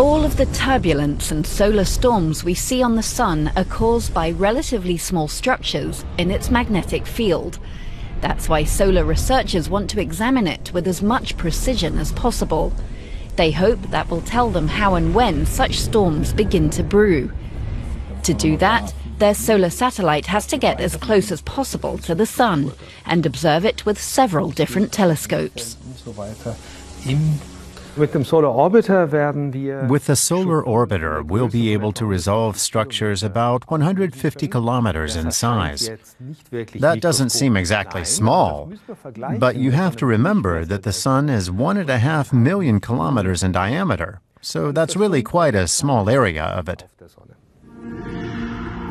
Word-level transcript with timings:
All 0.00 0.24
of 0.24 0.38
the 0.38 0.46
turbulence 0.46 1.30
and 1.30 1.46
solar 1.46 1.84
storms 1.84 2.42
we 2.42 2.54
see 2.54 2.82
on 2.82 2.96
the 2.96 3.02
Sun 3.02 3.52
are 3.54 3.64
caused 3.64 4.14
by 4.14 4.30
relatively 4.30 4.96
small 4.96 5.28
structures 5.28 6.06
in 6.16 6.30
its 6.30 6.50
magnetic 6.50 7.06
field. 7.06 7.58
That's 8.22 8.48
why 8.48 8.64
solar 8.64 9.04
researchers 9.04 9.68
want 9.68 9.90
to 9.90 10.00
examine 10.00 10.46
it 10.46 10.72
with 10.72 10.88
as 10.88 11.02
much 11.02 11.36
precision 11.36 11.98
as 11.98 12.12
possible. 12.12 12.72
They 13.36 13.50
hope 13.50 13.82
that 13.90 14.08
will 14.08 14.22
tell 14.22 14.48
them 14.48 14.68
how 14.68 14.94
and 14.94 15.14
when 15.14 15.44
such 15.44 15.78
storms 15.78 16.32
begin 16.32 16.70
to 16.70 16.82
brew. 16.82 17.30
To 18.22 18.32
do 18.32 18.56
that, 18.56 18.94
their 19.18 19.34
solar 19.34 19.68
satellite 19.68 20.24
has 20.26 20.46
to 20.46 20.56
get 20.56 20.80
as 20.80 20.96
close 20.96 21.30
as 21.30 21.42
possible 21.42 21.98
to 21.98 22.14
the 22.14 22.24
Sun 22.24 22.72
and 23.04 23.26
observe 23.26 23.66
it 23.66 23.84
with 23.84 24.00
several 24.00 24.50
different 24.50 24.94
telescopes. 24.94 25.76
With 27.96 28.12
the 28.12 28.24
solar 28.24 28.48
orbiter, 28.48 29.88
With 29.88 30.06
the 30.06 30.16
solar 30.16 30.62
orbiter, 30.62 31.24
we'll 31.24 31.48
be 31.48 31.72
able 31.72 31.92
to 31.92 32.06
resolve 32.06 32.58
structures 32.58 33.22
about 33.22 33.68
150 33.70 34.48
kilometers 34.48 35.16
in 35.16 35.30
size. 35.32 35.90
That 36.76 37.00
doesn't 37.00 37.30
seem 37.30 37.56
exactly 37.56 38.04
small, 38.04 38.72
but 39.38 39.56
you 39.56 39.72
have 39.72 39.96
to 39.96 40.06
remember 40.06 40.64
that 40.64 40.82
the 40.84 40.92
Sun 40.92 41.28
is 41.28 41.50
one 41.50 41.76
and 41.76 41.90
a 41.90 41.98
half 41.98 42.32
million 42.32 42.80
kilometers 42.80 43.42
in 43.42 43.52
diameter, 43.52 44.20
so 44.40 44.70
that's 44.72 44.96
really 44.96 45.22
quite 45.22 45.54
a 45.54 45.66
small 45.66 46.08
area 46.08 46.44
of 46.44 46.68
it. 46.68 46.84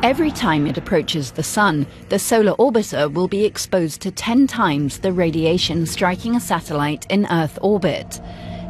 Every 0.02 0.30
time 0.30 0.66
it 0.66 0.78
approaches 0.78 1.32
the 1.32 1.42
Sun, 1.42 1.86
the 2.08 2.18
solar 2.18 2.52
orbiter 2.52 3.12
will 3.12 3.28
be 3.28 3.44
exposed 3.44 4.00
to 4.02 4.10
10 4.10 4.46
times 4.46 4.98
the 4.98 5.12
radiation 5.12 5.84
striking 5.86 6.36
a 6.36 6.40
satellite 6.40 7.06
in 7.10 7.26
Earth 7.30 7.58
orbit. 7.60 8.20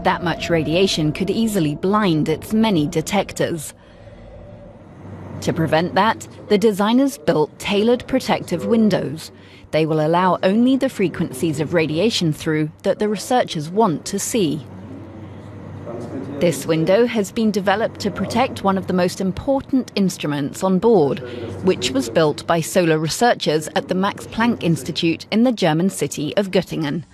That 0.05 0.25
much 0.25 0.49
radiation 0.49 1.13
could 1.13 1.31
easily 1.31 1.75
blind 1.75 2.29
its 2.29 2.53
many 2.55 2.87
detectors. 2.87 3.75
To 5.43 5.53
prevent 5.53 5.95
that, 5.95 6.27
the 6.49 6.59
designers 6.59 7.19
built 7.19 7.59
tailored 7.59 8.07
protective 8.07 8.67
windows. 8.67 9.31
They 9.71 9.87
will 9.87 10.05
allow 10.05 10.39
only 10.43 10.77
the 10.77 10.89
frequencies 10.89 11.61
of 11.61 11.75
radiation 11.75 12.33
through 12.33 12.71
that 12.83 12.99
the 12.99 13.09
researchers 13.09 13.71
want 13.71 14.05
to 14.07 14.19
see. 14.19 14.67
This 16.41 16.65
window 16.65 17.07
has 17.07 17.31
been 17.31 17.51
developed 17.51 18.01
to 18.01 18.11
protect 18.11 18.65
one 18.65 18.79
of 18.79 18.87
the 18.87 18.95
most 18.95 19.21
important 19.21 19.93
instruments 19.95 20.65
on 20.65 20.79
board, 20.79 21.19
which 21.65 21.91
was 21.91 22.09
built 22.09 22.47
by 22.47 22.63
solar 22.63 22.99
researchers 22.99 23.69
at 23.77 23.89
the 23.89 23.95
Max 23.95 24.27
Planck 24.27 24.63
Institute 24.63 25.27
in 25.31 25.43
the 25.45 25.53
German 25.53 25.91
city 25.91 26.35
of 26.39 26.51
Göttingen. 26.51 27.05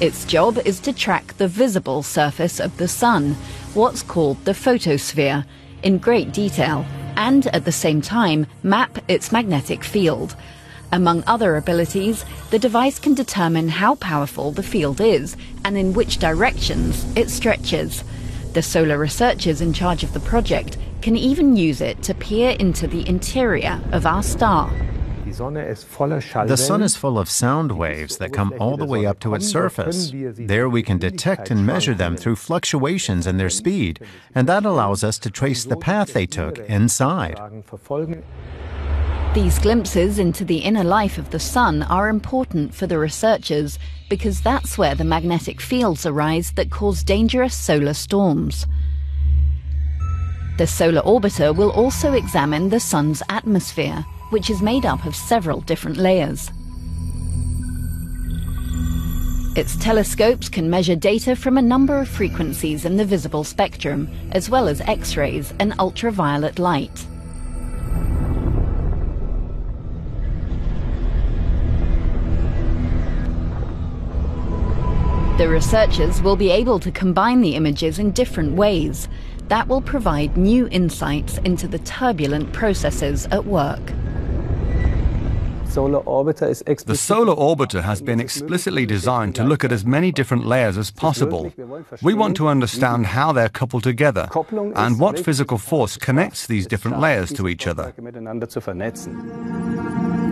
Its 0.00 0.24
job 0.24 0.58
is 0.64 0.78
to 0.78 0.92
track 0.92 1.36
the 1.38 1.48
visible 1.48 2.04
surface 2.04 2.60
of 2.60 2.76
the 2.76 2.86
Sun, 2.86 3.34
what's 3.74 4.00
called 4.00 4.44
the 4.44 4.54
photosphere, 4.54 5.44
in 5.82 5.98
great 5.98 6.32
detail, 6.32 6.86
and 7.16 7.48
at 7.48 7.64
the 7.64 7.72
same 7.72 8.00
time 8.00 8.46
map 8.62 8.98
its 9.08 9.32
magnetic 9.32 9.82
field. 9.82 10.36
Among 10.92 11.24
other 11.26 11.56
abilities, 11.56 12.24
the 12.50 12.60
device 12.60 13.00
can 13.00 13.14
determine 13.14 13.68
how 13.68 13.96
powerful 13.96 14.52
the 14.52 14.62
field 14.62 15.00
is 15.00 15.36
and 15.64 15.76
in 15.76 15.92
which 15.92 16.18
directions 16.18 17.04
it 17.16 17.28
stretches. 17.28 18.04
The 18.52 18.62
solar 18.62 18.98
researchers 18.98 19.60
in 19.60 19.72
charge 19.72 20.04
of 20.04 20.12
the 20.12 20.20
project 20.20 20.78
can 21.02 21.16
even 21.16 21.56
use 21.56 21.80
it 21.80 22.04
to 22.04 22.14
peer 22.14 22.50
into 22.60 22.86
the 22.86 23.06
interior 23.08 23.80
of 23.90 24.06
our 24.06 24.22
star. 24.22 24.70
The 25.30 26.56
Sun 26.56 26.82
is 26.82 26.96
full 26.96 27.18
of 27.18 27.28
sound 27.28 27.72
waves 27.72 28.16
that 28.16 28.32
come 28.32 28.54
all 28.58 28.76
the 28.76 28.86
way 28.86 29.04
up 29.04 29.20
to 29.20 29.34
its 29.34 29.46
surface. 29.46 30.10
There 30.12 30.68
we 30.68 30.82
can 30.82 30.98
detect 30.98 31.50
and 31.50 31.66
measure 31.66 31.94
them 31.94 32.16
through 32.16 32.36
fluctuations 32.36 33.26
in 33.26 33.36
their 33.36 33.50
speed, 33.50 34.00
and 34.34 34.48
that 34.48 34.64
allows 34.64 35.04
us 35.04 35.18
to 35.20 35.30
trace 35.30 35.64
the 35.64 35.76
path 35.76 36.14
they 36.14 36.26
took 36.26 36.58
inside. 36.60 37.38
These 39.34 39.58
glimpses 39.58 40.18
into 40.18 40.44
the 40.44 40.58
inner 40.58 40.84
life 40.84 41.18
of 41.18 41.30
the 41.30 41.38
Sun 41.38 41.82
are 41.82 42.08
important 42.08 42.74
for 42.74 42.86
the 42.86 42.98
researchers 42.98 43.78
because 44.08 44.40
that's 44.40 44.78
where 44.78 44.94
the 44.94 45.04
magnetic 45.04 45.60
fields 45.60 46.06
arise 46.06 46.52
that 46.52 46.70
cause 46.70 47.04
dangerous 47.04 47.54
solar 47.54 47.94
storms. 47.94 48.66
The 50.56 50.66
solar 50.66 51.02
orbiter 51.02 51.54
will 51.54 51.70
also 51.70 52.14
examine 52.14 52.70
the 52.70 52.80
Sun's 52.80 53.22
atmosphere 53.28 54.06
which 54.30 54.50
is 54.50 54.62
made 54.62 54.84
up 54.84 55.04
of 55.04 55.16
several 55.16 55.60
different 55.60 55.96
layers. 55.96 56.50
Its 59.56 59.76
telescopes 59.76 60.48
can 60.48 60.70
measure 60.70 60.94
data 60.94 61.34
from 61.34 61.58
a 61.58 61.62
number 61.62 61.98
of 61.98 62.08
frequencies 62.08 62.84
in 62.84 62.96
the 62.96 63.04
visible 63.04 63.42
spectrum, 63.42 64.08
as 64.30 64.48
well 64.48 64.68
as 64.68 64.80
X-rays 64.82 65.52
and 65.58 65.74
ultraviolet 65.80 66.58
light. 66.58 67.06
The 75.38 75.48
researchers 75.48 76.20
will 76.20 76.36
be 76.36 76.50
able 76.50 76.80
to 76.80 76.90
combine 76.90 77.40
the 77.40 77.54
images 77.54 77.98
in 77.98 78.10
different 78.10 78.54
ways. 78.54 79.08
That 79.48 79.68
will 79.68 79.80
provide 79.80 80.36
new 80.36 80.68
insights 80.68 81.38
into 81.38 81.68
the 81.68 81.78
turbulent 81.78 82.52
processes 82.52 83.26
at 83.32 83.44
work. 83.44 83.80
The 85.68 86.96
solar 86.98 87.34
orbiter 87.34 87.82
has 87.82 88.00
been 88.00 88.20
explicitly 88.20 88.86
designed 88.86 89.34
to 89.34 89.44
look 89.44 89.64
at 89.64 89.72
as 89.72 89.84
many 89.84 90.10
different 90.10 90.46
layers 90.46 90.78
as 90.78 90.90
possible. 90.90 91.52
We 92.02 92.14
want 92.14 92.36
to 92.38 92.48
understand 92.48 93.06
how 93.06 93.32
they're 93.32 93.48
coupled 93.50 93.82
together 93.82 94.28
and 94.74 94.98
what 94.98 95.18
physical 95.18 95.58
force 95.58 95.96
connects 95.96 96.46
these 96.46 96.66
different 96.66 97.00
layers 97.00 97.32
to 97.34 97.48
each 97.48 97.66
other. 97.66 97.92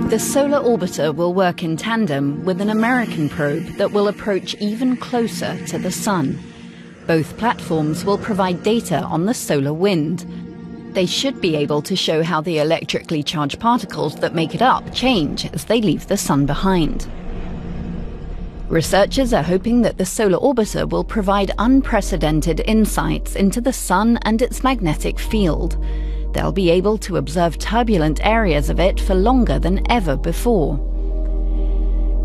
The 0.09 0.19
solar 0.19 0.61
orbiter 0.61 1.15
will 1.15 1.35
work 1.35 1.63
in 1.63 1.77
tandem 1.77 2.45
with 2.45 2.61
an 2.61 2.71
American 2.71 3.29
probe 3.29 3.67
that 3.77 3.93
will 3.93 4.09
approach 4.09 4.55
even 4.57 4.97
closer 4.97 5.59
to 5.67 5.79
the 5.79 5.91
Sun. 5.93 6.39
Both 7.07 7.37
platforms 7.39 8.05
will 8.05 8.19
provide 8.19 8.63
data 8.63 9.01
on 9.03 9.27
the 9.27 9.35
solar 9.35 9.73
wind, 9.73 10.25
they 10.97 11.05
should 11.05 11.43
be 11.43 11.55
able 11.57 11.83
to 11.83 11.95
show 11.95 12.23
how 12.23 12.41
the 12.41 12.59
electrically 12.59 13.23
charged 13.23 13.61
particles 13.61 14.17
that 14.17 14.35
make 14.35 14.55
it 14.55 14.63
up 14.63 14.95
change 14.95 15.45
as 15.53 15.67
they 15.67 15.83
leave 15.83 16.07
the 16.07 16.17
Sun 16.17 16.47
behind. 16.47 17.07
Researchers 18.69 19.35
are 19.35 19.43
hoping 19.43 19.83
that 19.83 19.99
the 19.99 20.07
solar 20.07 20.39
orbiter 20.39 20.89
will 20.89 21.05
provide 21.05 21.53
unprecedented 21.59 22.63
insights 22.65 23.37
into 23.37 23.61
the 23.61 23.75
Sun 23.75 24.19
and 24.23 24.41
its 24.41 24.65
magnetic 24.65 25.19
field. 25.19 25.77
They'll 26.33 26.51
be 26.51 26.71
able 26.71 26.97
to 26.99 27.19
observe 27.19 27.59
turbulent 27.59 28.25
areas 28.25 28.71
of 28.71 28.81
it 28.81 28.99
for 28.99 29.15
longer 29.15 29.59
than 29.59 29.83
ever 29.93 30.17
before. 30.17 30.81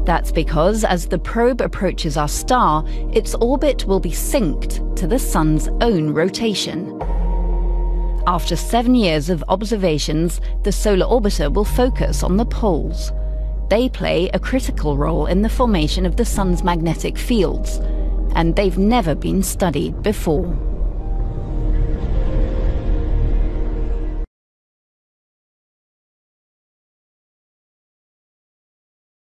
That's 0.05 0.31
because 0.31 0.85
as 0.85 1.07
the 1.07 1.19
probe 1.19 1.59
approaches 1.59 2.15
our 2.15 2.29
star, 2.29 2.85
its 3.11 3.35
orbit 3.35 3.85
will 3.85 3.99
be 3.99 4.11
synced 4.11 4.95
to 4.95 5.07
the 5.07 5.19
Sun's 5.19 5.67
own 5.81 6.13
rotation. 6.13 7.20
After 8.27 8.55
seven 8.55 8.93
years 8.93 9.29
of 9.29 9.43
observations, 9.47 10.41
the 10.63 10.71
solar 10.71 11.05
orbiter 11.05 11.51
will 11.51 11.65
focus 11.65 12.21
on 12.21 12.37
the 12.37 12.45
poles. 12.45 13.11
They 13.69 13.89
play 13.89 14.29
a 14.29 14.39
critical 14.39 14.95
role 14.95 15.25
in 15.25 15.41
the 15.41 15.49
formation 15.49 16.05
of 16.05 16.17
the 16.17 16.25
Sun's 16.25 16.63
magnetic 16.63 17.17
fields, 17.17 17.79
and 18.35 18.55
they've 18.55 18.77
never 18.77 19.15
been 19.15 19.41
studied 19.41 20.03
before. 20.03 20.70